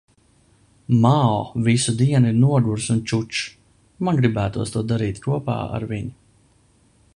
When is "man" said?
4.07-4.19